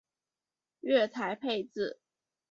[0.79, 1.99] 月台配置